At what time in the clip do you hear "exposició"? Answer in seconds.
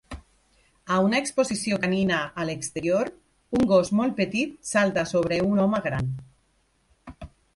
1.23-1.77